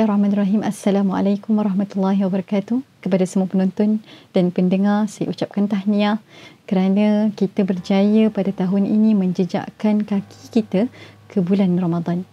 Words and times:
Bismillahirrahmanirrahim. 0.00 0.64
Assalamualaikum 0.64 1.60
warahmatullahi 1.60 2.24
wabarakatuh. 2.24 3.04
Kepada 3.04 3.20
semua 3.28 3.44
penonton 3.52 4.00
dan 4.32 4.48
pendengar, 4.48 5.04
saya 5.12 5.28
ucapkan 5.28 5.68
tahniah 5.68 6.24
kerana 6.64 7.28
kita 7.36 7.68
berjaya 7.68 8.32
pada 8.32 8.48
tahun 8.48 8.88
ini 8.88 9.12
menjejakkan 9.12 10.08
kaki 10.08 10.40
kita 10.56 10.88
ke 11.28 11.44
bulan 11.44 11.76
Ramadan. 11.76 12.24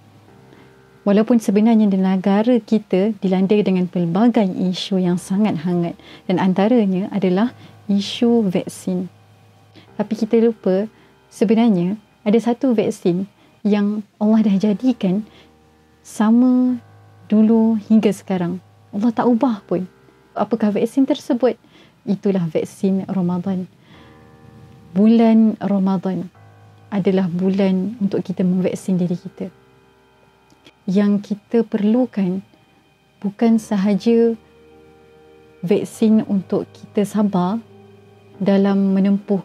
Walaupun 1.03 1.43
sebenarnya 1.43 1.91
negara 1.91 2.55
kita 2.63 3.11
dilanda 3.19 3.59
dengan 3.59 3.91
pelbagai 3.91 4.47
isu 4.47 5.03
yang 5.03 5.19
sangat 5.19 5.67
hangat 5.67 5.99
dan 6.31 6.39
antaranya 6.39 7.11
adalah 7.11 7.51
isu 7.91 8.47
vaksin. 8.47 9.11
Tapi 9.99 10.13
kita 10.15 10.39
lupa 10.39 10.87
sebenarnya 11.27 11.99
ada 12.23 12.39
satu 12.39 12.71
vaksin 12.71 13.27
yang 13.67 14.07
Allah 14.23 14.55
dah 14.55 14.55
jadikan 14.55 15.27
sama 15.99 16.79
dulu 17.27 17.75
hingga 17.91 18.11
sekarang. 18.11 18.63
Allah 18.95 19.11
tak 19.11 19.27
ubah 19.27 19.63
pun. 19.67 19.85
Apakah 20.33 20.71
vaksin 20.71 21.03
tersebut? 21.03 21.59
Itulah 22.07 22.47
vaksin 22.47 23.03
Ramadan. 23.11 23.67
Bulan 24.95 25.59
Ramadan 25.59 26.31
adalah 26.87 27.27
bulan 27.27 27.99
untuk 27.99 28.23
kita 28.23 28.47
memvaksin 28.47 28.95
diri 28.95 29.19
kita. 29.19 29.51
Yang 30.87 31.35
kita 31.35 31.67
perlukan 31.67 32.39
bukan 33.19 33.59
sahaja 33.59 34.39
vaksin 35.65 36.23
untuk 36.31 36.63
kita 36.71 37.03
sabar 37.03 37.59
dalam 38.39 38.95
menempuh 38.95 39.41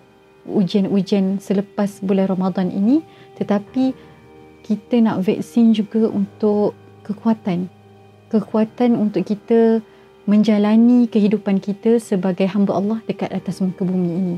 ujian-ujian 0.47 1.41
selepas 1.43 2.03
bulan 2.03 2.29
Ramadan 2.31 2.69
ini 2.69 3.01
tetapi 3.39 3.95
kita 4.63 5.03
nak 5.03 5.27
vaksin 5.27 5.75
juga 5.75 6.07
untuk 6.11 6.77
kekuatan. 7.13 7.69
Kekuatan 8.33 8.97
untuk 8.97 9.29
kita 9.29 9.85
menjalani 10.25 11.11
kehidupan 11.11 11.59
kita 11.59 11.99
sebagai 11.99 12.47
hamba 12.49 12.79
Allah 12.79 12.99
dekat 13.05 13.31
atas 13.31 13.61
muka 13.61 13.83
bumi 13.83 14.11
ini. 14.11 14.37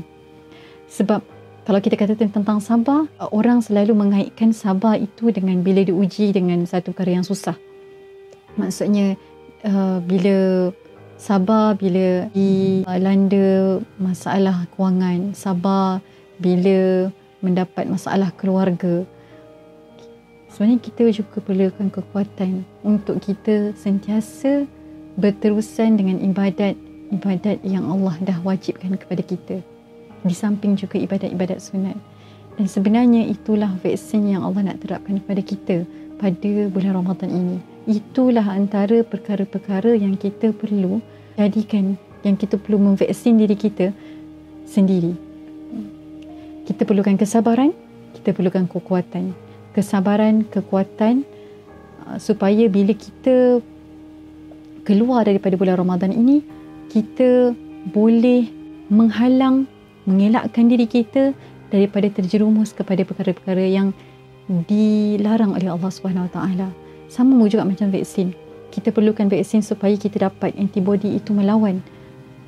Sebab 0.89 1.21
kalau 1.65 1.81
kita 1.81 1.97
kata 1.97 2.13
tentang 2.13 2.61
sabar, 2.61 3.09
orang 3.33 3.61
selalu 3.65 3.97
mengaitkan 3.97 4.53
sabar 4.53 5.01
itu 5.01 5.33
dengan 5.33 5.65
bila 5.65 5.81
diuji 5.81 6.29
dengan 6.29 6.61
satu 6.69 6.93
perkara 6.93 7.17
yang 7.17 7.25
susah. 7.25 7.57
Maksudnya 8.53 9.17
uh, 9.65 9.97
bila 10.05 10.69
sabar 11.17 11.73
bila 11.73 12.29
dilanda 12.35 13.81
masalah 13.97 14.69
kewangan, 14.75 15.33
sabar 15.33 16.05
bila 16.37 17.09
mendapat 17.41 17.89
masalah 17.89 18.29
keluarga, 18.37 19.07
sebenarnya 20.55 20.79
kita 20.79 21.03
juga 21.11 21.43
perlukan 21.43 21.91
kekuatan 21.91 22.63
untuk 22.79 23.19
kita 23.19 23.75
sentiasa 23.75 24.63
berterusan 25.19 25.99
dengan 25.99 26.23
ibadat-ibadat 26.23 27.59
yang 27.67 27.83
Allah 27.91 28.15
dah 28.23 28.39
wajibkan 28.39 28.95
kepada 28.95 29.19
kita. 29.19 29.59
Di 30.23 30.31
samping 30.31 30.79
juga 30.79 30.95
ibadat-ibadat 30.95 31.59
sunat. 31.59 31.99
Dan 32.55 32.71
sebenarnya 32.71 33.27
itulah 33.27 33.67
vaksin 33.83 34.31
yang 34.31 34.47
Allah 34.47 34.71
nak 34.71 34.79
terapkan 34.79 35.19
kepada 35.19 35.43
kita 35.43 35.83
pada 36.15 36.51
bulan 36.71 37.03
Ramadan 37.03 37.35
ini. 37.35 37.57
Itulah 37.83 38.47
antara 38.47 39.03
perkara-perkara 39.03 39.99
yang 39.99 40.15
kita 40.15 40.55
perlu 40.55 41.03
jadikan, 41.35 41.99
yang 42.23 42.39
kita 42.39 42.55
perlu 42.55 42.79
memvaksin 42.79 43.35
diri 43.35 43.59
kita 43.59 43.91
sendiri. 44.63 45.19
Kita 46.63 46.87
perlukan 46.87 47.19
kesabaran, 47.19 47.75
kita 48.15 48.31
perlukan 48.31 48.71
kekuatan 48.71 49.44
kesabaran, 49.75 50.47
kekuatan 50.47 51.27
uh, 52.07 52.15
supaya 52.15 52.71
bila 52.71 52.95
kita 52.95 53.59
keluar 54.87 55.27
daripada 55.27 55.59
bulan 55.59 55.75
Ramadan 55.75 56.15
ini 56.15 56.39
kita 56.87 57.51
boleh 57.91 58.47
menghalang 58.87 59.67
mengelakkan 60.05 60.69
diri 60.69 60.87
kita 60.87 61.33
daripada 61.73 62.07
terjerumus 62.07 62.71
kepada 62.71 63.01
perkara-perkara 63.03 63.65
yang 63.65 63.91
dilarang 64.69 65.57
oleh 65.57 65.67
Allah 65.73 65.91
Taala. 66.29 66.69
Sama 67.09 67.41
juga 67.49 67.65
macam 67.65 67.89
vaksin. 67.89 68.31
Kita 68.69 68.93
perlukan 68.93 69.25
vaksin 69.25 69.65
supaya 69.65 69.97
kita 69.97 70.29
dapat 70.29 70.53
antibody 70.55 71.17
itu 71.17 71.33
melawan 71.33 71.81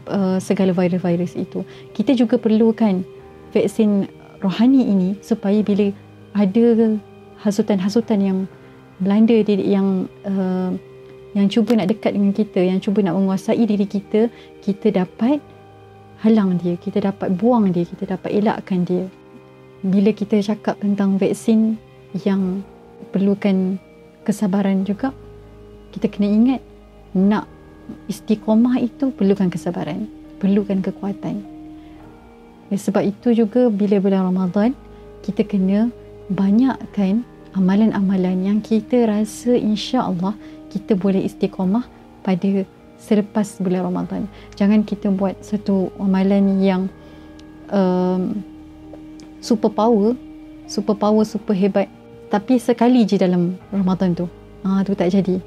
uh, 0.06 0.38
segala 0.38 0.72
virus-virus 0.74 1.34
itu. 1.34 1.66
Kita 1.98 2.14
juga 2.14 2.38
perlukan 2.38 3.02
vaksin 3.52 4.06
rohani 4.46 4.86
ini 4.86 5.10
supaya 5.26 5.66
bila 5.66 5.90
ada 6.38 6.66
hasutan-hasutan 7.48 8.20
yang 8.20 8.38
melanda 9.00 9.40
diri 9.40 9.64
yang 9.72 10.12
uh, 10.28 10.76
yang 11.32 11.48
cuba 11.48 11.78
nak 11.78 11.88
dekat 11.88 12.18
dengan 12.18 12.34
kita, 12.34 12.60
yang 12.60 12.82
cuba 12.84 13.00
nak 13.06 13.16
menguasai 13.16 13.64
diri 13.64 13.86
kita, 13.88 14.28
kita 14.60 14.90
dapat 14.92 15.40
halang 16.26 16.58
dia, 16.58 16.74
kita 16.76 17.00
dapat 17.00 17.30
buang 17.38 17.70
dia, 17.70 17.86
kita 17.86 18.18
dapat 18.18 18.34
elakkan 18.34 18.84
dia. 18.84 19.06
Bila 19.86 20.10
kita 20.10 20.42
cakap 20.42 20.82
tentang 20.82 21.22
vaksin 21.22 21.78
yang 22.26 22.66
perlukan 23.14 23.78
kesabaran 24.26 24.82
juga, 24.82 25.14
kita 25.94 26.10
kena 26.10 26.28
ingat 26.28 26.62
nak 27.14 27.46
istiqomah 28.10 28.82
itu 28.82 29.14
perlukan 29.14 29.54
kesabaran, 29.54 30.10
perlukan 30.42 30.82
kekuatan. 30.82 31.46
Sebab 32.74 33.04
itu 33.06 33.32
juga 33.46 33.70
bila 33.70 34.02
bulan 34.02 34.28
Ramadan, 34.28 34.74
kita 35.22 35.46
kena 35.46 35.94
banyakkan 36.34 37.24
amalan-amalan 37.58 38.38
yang 38.46 38.60
kita 38.62 39.10
rasa 39.10 39.58
insya-Allah 39.58 40.38
kita 40.70 40.94
boleh 40.94 41.26
istiqamah 41.26 41.90
pada 42.22 42.62
selepas 43.02 43.58
bulan 43.58 43.90
Ramadan. 43.90 44.30
Jangan 44.54 44.86
kita 44.86 45.10
buat 45.10 45.42
satu 45.42 45.90
amalan 45.98 46.62
yang 46.62 46.86
um, 47.74 48.46
super 49.42 49.74
power, 49.74 50.14
super 50.70 50.94
power, 50.94 51.26
super 51.26 51.58
hebat 51.58 51.90
tapi 52.30 52.62
sekali 52.62 53.08
je 53.08 53.18
dalam 53.18 53.58
Ramadan 53.74 54.14
tu. 54.14 54.30
Ah 54.62 54.86
tu 54.86 54.94
tak 54.94 55.10
jadi. 55.10 55.42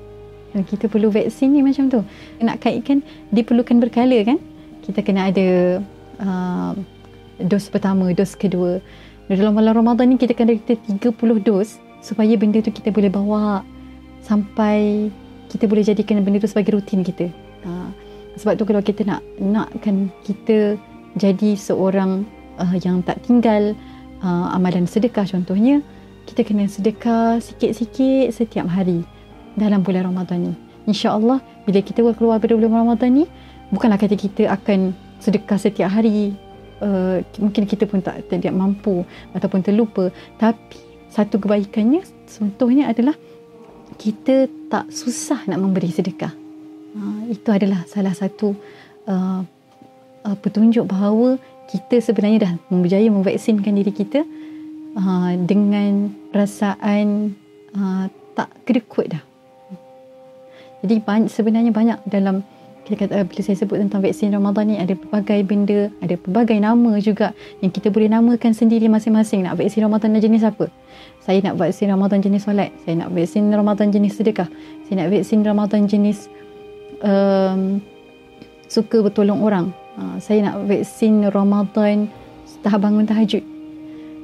Kita 0.51 0.91
perlu 0.91 1.15
vaksin 1.15 1.55
ni 1.55 1.63
macam 1.63 1.87
tu. 1.87 2.01
Nak 2.43 2.59
kaitkan 2.59 3.07
diperlukan 3.31 3.79
berkala 3.79 4.19
kan? 4.27 4.43
Kita 4.83 5.05
kena 5.05 5.31
ada 5.31 5.79
uh, 6.19 6.73
dos 7.39 7.71
pertama, 7.71 8.11
dos 8.17 8.35
kedua, 8.35 8.83
dalam 9.31 9.55
bulan 9.55 9.79
Ramadan 9.79 10.11
ni 10.11 10.17
kita 10.19 10.35
kena 10.35 10.59
ada 10.59 10.75
30 10.75 11.15
dos 11.47 11.79
supaya 12.01 12.35
benda 12.37 12.61
tu 12.65 12.73
kita 12.73 12.93
boleh 12.93 13.13
bawa 13.13 13.65
sampai 14.25 15.09
kita 15.51 15.67
boleh 15.67 15.85
jadikan 15.85 16.21
benda 16.23 16.41
tu 16.41 16.51
sebagai 16.51 16.79
rutin 16.79 17.05
kita. 17.05 17.29
Ha. 17.67 17.93
Sebab 18.39 18.57
tu 18.57 18.65
kalau 18.65 18.81
kita 18.81 19.05
nak 19.05 19.21
nakkan 19.41 20.09
kita 20.25 20.79
jadi 21.19 21.59
seorang 21.59 22.25
uh, 22.57 22.75
yang 22.81 23.03
tak 23.03 23.21
tinggal 23.27 23.75
uh, 24.23 24.55
amalan 24.55 24.87
sedekah 24.87 25.27
contohnya, 25.27 25.83
kita 26.31 26.47
kena 26.47 26.71
sedekah 26.71 27.43
sikit-sikit 27.43 28.31
setiap 28.31 28.71
hari 28.71 29.03
dalam 29.59 29.83
bulan 29.83 30.07
Ramadan 30.09 30.53
ni. 30.53 30.55
InsyaAllah 30.87 31.43
bila 31.67 31.79
kita 31.83 32.01
keluar 32.15 32.39
pada 32.39 32.55
bulan 32.55 32.87
Ramadan 32.87 33.11
ni, 33.13 33.25
bukanlah 33.75 33.99
kata 33.99 34.15
kita 34.15 34.47
akan 34.49 34.95
sedekah 35.21 35.59
setiap 35.59 35.91
hari 35.91 36.33
uh, 36.81 37.21
mungkin 37.39 37.69
kita 37.69 37.85
pun 37.85 38.01
tak 38.01 38.27
tidak 38.29 38.51
mampu 38.57 39.05
ataupun 39.37 39.61
terlupa 39.61 40.09
tapi 40.41 40.90
satu 41.11 41.43
kebaikannya 41.43 42.07
contohnya 42.31 42.87
adalah 42.91 43.19
kita 43.99 44.47
tak 44.71 44.89
susah 44.95 45.45
nak 45.51 45.59
memberi 45.59 45.91
sedekah. 45.91 46.33
Uh, 46.91 47.31
itu 47.31 47.51
adalah 47.51 47.83
salah 47.87 48.15
satu 48.15 48.55
uh, 49.07 49.43
uh, 50.27 50.37
petunjuk 50.39 50.87
bahawa 50.87 51.39
kita 51.71 52.03
sebenarnya 52.03 52.39
dah 52.51 52.53
berjaya 52.71 53.07
memvaksinkan 53.11 53.75
diri 53.79 53.95
kita 53.95 54.27
uh, 54.99 55.33
dengan 55.39 56.11
perasaan 56.35 57.35
uh, 57.75 58.07
tak 58.35 58.51
kedekut 58.67 59.11
dah. 59.11 59.23
Jadi 60.81 60.97
banyak, 61.05 61.29
sebenarnya 61.29 61.71
banyak 61.75 61.99
dalam 62.09 62.41
kita 62.91 63.07
kata 63.07 63.23
bila 63.23 63.41
saya 63.47 63.55
sebut 63.55 63.79
tentang 63.79 64.03
vaksin 64.03 64.35
Ramadan 64.35 64.67
ni 64.67 64.75
ada 64.75 64.99
pelbagai 64.99 65.47
benda, 65.47 65.95
ada 66.03 66.19
pelbagai 66.19 66.59
nama 66.59 66.99
juga 66.99 67.31
yang 67.63 67.71
kita 67.71 67.87
boleh 67.87 68.11
namakan 68.11 68.51
sendiri 68.51 68.91
masing-masing 68.91 69.47
nak 69.47 69.63
vaksin 69.63 69.87
Ramadan 69.87 70.19
jenis 70.19 70.43
apa. 70.43 70.67
Saya 71.23 71.39
nak 71.39 71.55
vaksin 71.55 71.87
Ramadan 71.87 72.19
jenis 72.19 72.51
solat, 72.51 72.75
saya 72.83 73.07
nak 73.07 73.15
vaksin 73.15 73.47
Ramadan 73.55 73.95
jenis 73.95 74.19
sedekah, 74.19 74.51
saya 74.91 75.07
nak 75.07 75.09
vaksin 75.15 75.39
Ramadan 75.47 75.87
jenis 75.87 76.27
um, 77.07 77.79
suka 78.67 79.07
bertolong 79.07 79.39
orang. 79.39 79.71
Uh, 79.95 80.19
saya 80.19 80.43
nak 80.43 80.67
vaksin 80.67 81.31
Ramadan 81.31 82.11
tahap 82.67 82.83
bangun 82.83 83.07
tahajud. 83.07 83.47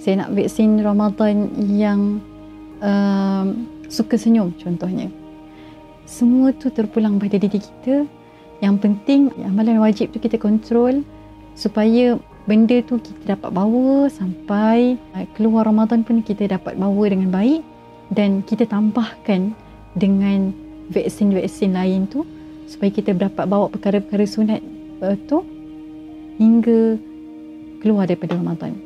Saya 0.02 0.26
nak 0.26 0.34
vaksin 0.34 0.82
Ramadan 0.82 1.54
yang 1.70 2.18
um, 2.82 3.46
suka 3.86 4.18
senyum 4.18 4.50
contohnya. 4.58 5.06
Semua 6.02 6.50
tu 6.50 6.66
terpulang 6.66 7.22
pada 7.22 7.38
diri 7.38 7.62
kita 7.62 8.10
yang 8.64 8.80
penting 8.80 9.28
amalan 9.44 9.80
wajib 9.80 10.12
tu 10.12 10.18
kita 10.20 10.40
kontrol 10.40 11.04
supaya 11.56 12.16
benda 12.46 12.78
tu 12.84 13.00
kita 13.02 13.36
dapat 13.36 13.50
bawa 13.52 14.06
sampai 14.08 14.96
uh, 15.16 15.26
keluar 15.34 15.66
Ramadan 15.66 16.06
pun 16.06 16.22
kita 16.22 16.46
dapat 16.46 16.78
bawa 16.78 17.04
dengan 17.10 17.32
baik 17.34 17.60
dan 18.14 18.40
kita 18.46 18.68
tambahkan 18.70 19.50
dengan 19.98 20.54
vaksin-vaksin 20.94 21.74
lain 21.74 22.06
tu 22.06 22.22
supaya 22.70 22.92
kita 22.94 23.16
dapat 23.16 23.44
bawa 23.50 23.66
perkara-perkara 23.72 24.24
sunat 24.24 24.60
uh, 25.02 25.16
tu 25.26 25.42
hingga 26.38 27.00
keluar 27.82 28.06
daripada 28.06 28.38
Ramadan. 28.38 28.85